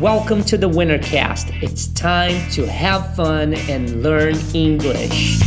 [0.00, 1.62] Welcome to the Wintercast.
[1.62, 5.38] It's time to have fun and learn English.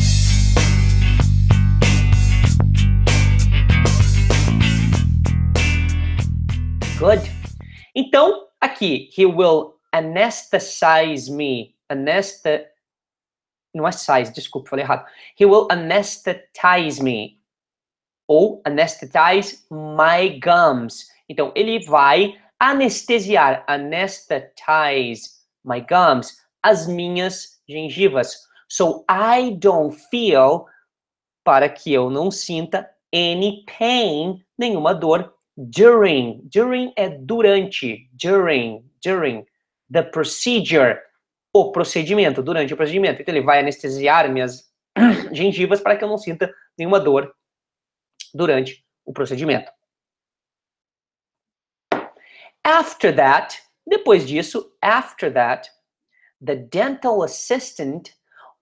[6.99, 7.21] Good.
[7.95, 11.73] Então, aqui, he will anesthetize me.
[11.89, 12.67] Anesthet...
[13.73, 15.07] Não é size, desculpa, falei errado.
[15.35, 17.39] He will anesthetize me.
[18.27, 21.07] Ou anesthetize my gums.
[21.27, 25.29] Então, ele vai anestesiar, anesthetize
[25.65, 28.37] my gums, as minhas gengivas.
[28.69, 30.65] So I don't feel,
[31.43, 36.41] para que eu não sinta any pain, nenhuma dor during.
[36.45, 38.09] During é durante.
[38.13, 39.45] During, during
[39.91, 40.97] the procedure,
[41.53, 43.21] o procedimento, durante o procedimento.
[43.21, 44.71] Então ele vai anestesiar minhas
[45.33, 47.35] gengivas para que eu não sinta nenhuma dor
[48.33, 49.69] durante o procedimento.
[52.65, 55.69] After that, depois disso, after that,
[56.43, 58.15] the dental assistant,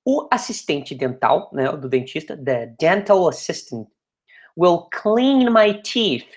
[0.05, 3.87] o assistente dental, né, do dentista, the dental assistant,
[4.57, 6.27] will clean my teeth,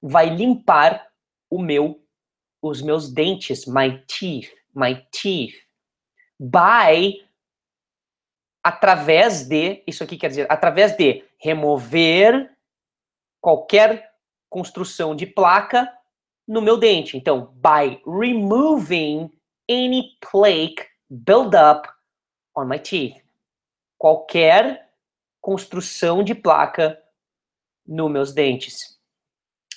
[0.00, 1.06] vai limpar
[1.50, 2.00] o meu,
[2.62, 5.54] os meus dentes, my teeth, my teeth,
[6.38, 7.24] by,
[8.62, 12.50] através de, isso aqui quer dizer, através de remover
[13.40, 14.12] qualquer
[14.48, 15.95] construção de placa
[16.46, 17.16] no meu dente.
[17.16, 19.30] Então, by removing
[19.68, 21.88] any plaque build-up
[22.54, 23.16] on my teeth.
[23.98, 24.90] Qualquer
[25.40, 27.00] construção de placa
[27.86, 28.96] nos meus dentes.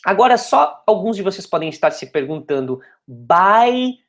[0.06, 4.00] Agora, só alguns de vocês podem estar se perguntando, by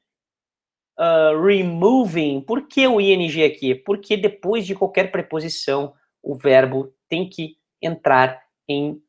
[0.98, 3.74] uh, removing, por que o ing aqui?
[3.74, 9.02] Porque depois de qualquer preposição, o verbo tem que entrar em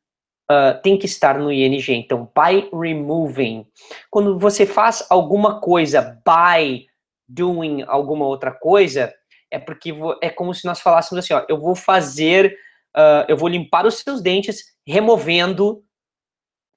[0.52, 1.82] uh, tem que estar no ing.
[1.88, 3.66] Então, by removing.
[4.10, 6.86] Quando você faz alguma coisa by
[7.26, 9.12] doing alguma outra coisa,
[9.50, 12.56] é porque é como se nós falássemos assim, ó, eu vou fazer,
[12.96, 15.82] uh, eu vou limpar os seus dentes removendo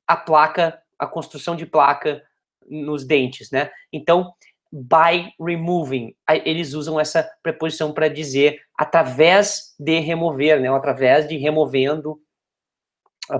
[0.07, 2.21] a placa, a construção de placa
[2.67, 3.71] nos dentes, né?
[3.91, 4.33] Então,
[4.71, 10.69] by removing, eles usam essa preposição para dizer através de remover, né?
[10.69, 12.19] Através de removendo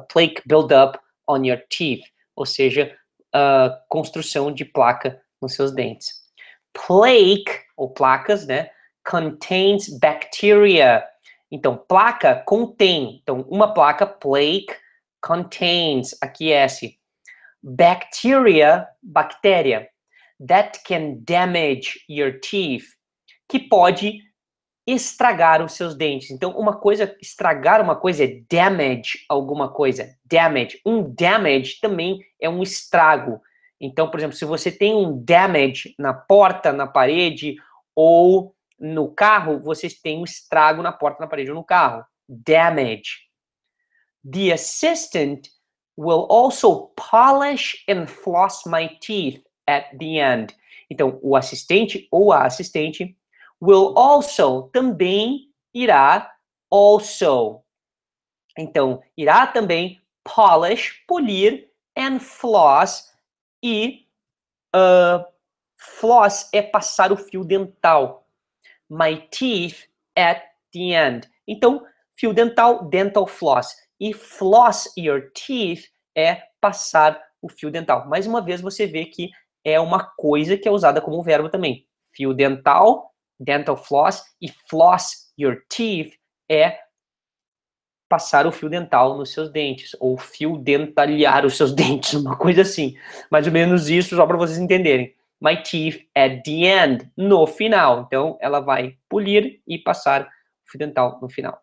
[0.09, 0.97] plaque build-up
[1.27, 2.03] on your teeth,
[2.35, 2.95] ou seja,
[3.33, 6.23] a construção de placa nos seus dentes.
[6.73, 8.69] Plaque, ou placas, né,
[9.03, 11.05] contains bacteria.
[11.51, 13.19] Então, placa contém.
[13.21, 14.75] Então, uma placa, plaque,
[15.21, 16.99] contains, aquece.
[17.61, 19.89] Bacteria, bactéria,
[20.45, 22.85] that can damage your teeth,
[23.49, 24.21] que pode
[24.85, 26.29] estragar os seus dentes.
[26.29, 30.15] Então, uma coisa, estragar uma coisa é damage alguma coisa.
[30.23, 30.79] Damage.
[30.85, 33.41] Um damage também é um estrago.
[33.81, 37.55] Então, por exemplo, se você tem um damage na porta, na parede
[37.95, 42.05] ou no carro, você tem um estrago na porta, na parede ou no carro.
[42.27, 43.25] Damage.
[44.29, 45.49] The assistant
[45.97, 50.55] will also polish and floss my teeth at the end.
[50.89, 53.17] Então, o assistente ou a assistente
[53.65, 56.31] will also também irá
[56.69, 57.63] also.
[58.57, 63.11] Então, irá também polish, polir, and floss,
[63.63, 64.07] e
[64.75, 65.25] uh,
[65.77, 68.27] floss é passar o fio dental.
[68.89, 71.29] My teeth at the end.
[71.47, 73.75] Então, fio dental, dental floss.
[73.99, 78.07] E floss your teeth é passar o fio dental.
[78.07, 79.29] Mais uma vez, você vê que
[79.63, 81.87] é uma coisa que é usada como verbo também.
[82.13, 86.13] Fio dental, dental floss, e floss your teeth
[86.49, 86.79] é
[88.07, 92.61] passar o fio dental nos seus dentes, ou fio dentalhar os seus dentes, uma coisa
[92.61, 92.95] assim.
[93.29, 95.13] Mais ou menos isso, só para vocês entenderem.
[95.41, 98.03] My teeth at the end, no final.
[98.07, 101.61] Então, ela vai polir e passar o fio dental no final.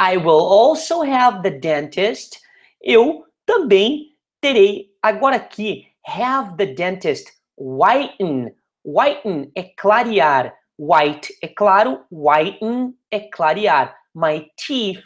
[0.00, 2.38] I will also have the dentist.
[2.80, 8.54] Eu também terei, agora aqui, have the dentist whiten
[8.86, 10.54] Whiten é clarear.
[10.78, 13.96] White é claro, whiten é clarear.
[14.14, 15.02] My teeth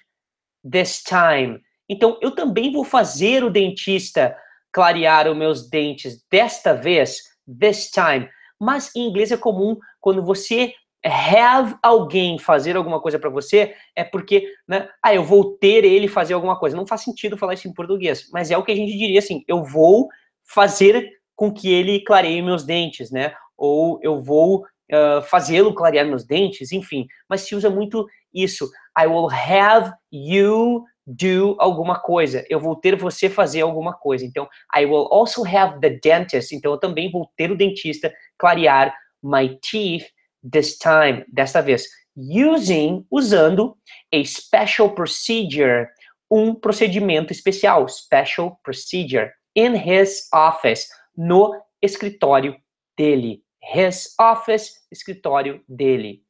[0.71, 1.61] this time.
[1.89, 4.37] Então, eu também vou fazer o dentista
[4.73, 7.19] clarear os meus dentes desta vez,
[7.59, 8.29] this time.
[8.61, 10.75] Mas em inglês é comum quando você
[11.05, 16.09] have alguém fazer alguma coisa para você, é porque, né, ah, eu vou ter ele
[16.09, 16.77] fazer alguma coisa.
[16.77, 19.43] Não faz sentido falar isso em português, mas é o que a gente diria assim,
[19.49, 20.09] eu vou
[20.45, 23.33] fazer com que ele clareie meus dentes, né?
[23.61, 27.07] Ou eu vou uh, fazê-lo clarear meus dentes, enfim.
[27.29, 28.69] Mas se usa muito isso.
[28.99, 32.45] I will have you do alguma coisa.
[32.49, 34.25] Eu vou ter você fazer alguma coisa.
[34.25, 36.55] Então, I will also have the dentist.
[36.55, 40.07] Então, eu também vou ter o dentista clarear my teeth
[40.51, 41.85] this time, desta vez.
[42.17, 43.77] Using, usando
[44.13, 45.87] a special procedure,
[46.31, 51.53] um procedimento especial, special procedure, in his office, no
[51.83, 52.57] escritório
[52.97, 53.43] dele.
[53.63, 56.23] His office, escritório dele.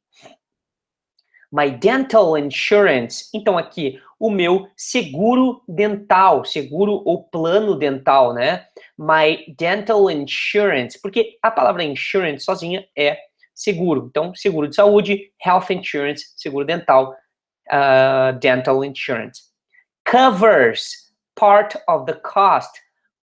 [1.51, 3.25] My dental insurance.
[3.33, 8.67] Então, aqui, o meu seguro dental, seguro ou plano dental, né?
[8.97, 10.99] My dental insurance.
[11.01, 13.17] Porque a palavra insurance sozinha é
[13.53, 14.07] seguro.
[14.09, 17.13] Então, seguro de saúde, health insurance, seguro dental,
[17.69, 19.41] uh, dental insurance.
[20.05, 22.71] Covers part of the cost.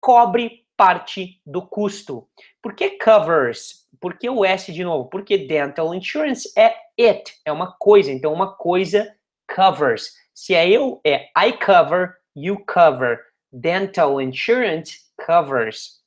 [0.00, 2.28] Cobre parte do custo.
[2.62, 3.87] Por que covers?
[4.00, 5.08] Por que o S de novo?
[5.08, 8.10] Porque dental insurance é it, é uma coisa.
[8.12, 9.14] Então, uma coisa
[9.54, 10.12] covers.
[10.34, 13.20] Se é eu, é I cover, you cover.
[13.52, 16.02] Dental insurance covers.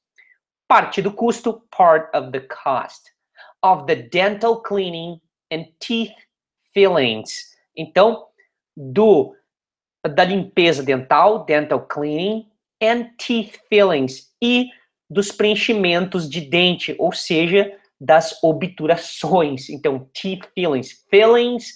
[0.67, 3.11] Parte do custo, part of the cost.
[3.63, 5.19] Of the dental cleaning
[5.51, 6.15] and teeth
[6.73, 7.51] fillings.
[7.75, 8.27] Então,
[8.75, 9.35] do
[10.03, 12.49] da limpeza dental, dental cleaning,
[12.81, 14.69] and teeth fillings e
[15.09, 19.69] dos preenchimentos de dente, ou seja, das obturações.
[19.69, 21.05] Então, teeth fillings.
[21.07, 21.69] Fillings,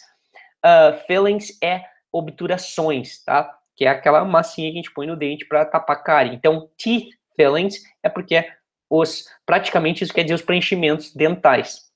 [0.66, 3.56] uh, fillings é obturações, tá?
[3.75, 6.33] Que é aquela massinha que a gente põe no dente para tapar cárie.
[6.33, 8.44] Então, teeth fillings é porque
[8.89, 11.92] os praticamente isso quer dizer os preenchimentos dentais.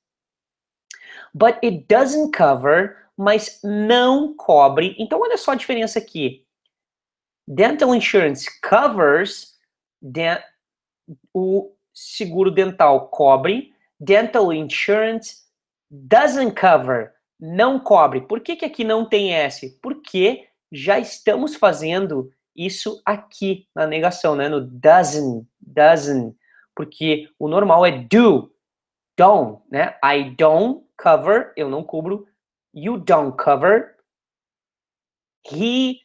[1.34, 4.96] But it doesn't cover, mas não cobre.
[5.00, 6.46] Então, olha só a diferença aqui.
[7.48, 9.56] Dental insurance covers
[10.00, 10.40] de,
[11.34, 15.44] o seguro dental cobre, dental insurance
[15.90, 18.22] doesn't cover, não cobre.
[18.22, 19.78] Por que, que aqui não tem S?
[19.82, 24.50] Porque já estamos fazendo isso aqui na negação, né?
[24.50, 26.36] No doesn't, doesn't.
[26.76, 28.54] Porque o normal é do,
[29.18, 29.98] don't, né?
[30.04, 32.28] I don't cover, eu não cubro.
[32.74, 33.96] You don't cover.
[35.52, 36.02] He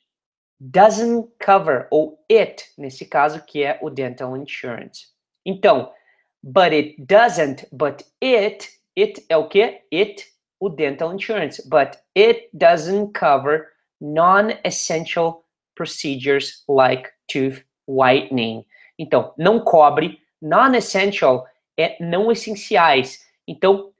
[0.61, 5.09] doesn't cover, ou it, nesse caso, que é o dental insurance.
[5.45, 5.93] Então,
[6.45, 9.81] but it doesn't, but it, it é o que?
[9.91, 10.27] It,
[10.61, 15.45] o dental insurance, but it doesn't cover non-essential
[15.75, 18.65] procedures like tooth whitening.
[18.99, 21.47] Então, não cobre, non-essential
[21.79, 23.25] é não essenciais.
[23.49, 23.93] Então,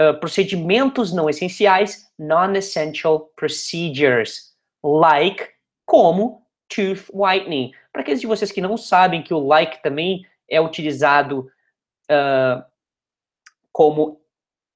[0.00, 5.46] uh, procedimentos não essenciais, non-essential procedures like
[5.86, 6.42] como
[6.74, 7.72] tooth whitening.
[7.92, 11.48] Para aqueles de vocês que não sabem que o like também é utilizado
[12.10, 12.62] uh,
[13.72, 14.20] como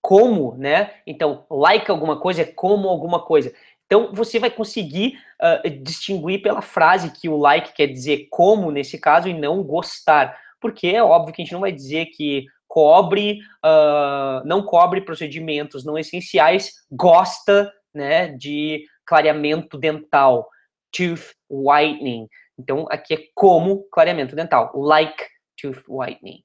[0.06, 0.92] como, né?
[1.04, 3.52] Então, like alguma coisa é como alguma coisa.
[3.86, 8.98] Então, você vai conseguir uh, distinguir pela frase que o like quer dizer como, nesse
[8.98, 10.38] caso, e não gostar.
[10.60, 15.84] Porque é óbvio que a gente não vai dizer que cobre, uh, não cobre procedimentos
[15.84, 20.48] não essenciais, gosta, né, de clareamento dental,
[20.96, 22.28] tooth whitening.
[22.56, 25.24] Então, aqui é como clareamento dental, like
[25.56, 26.42] tooth whitening.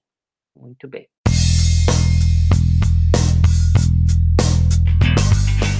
[0.56, 1.11] Muito bem.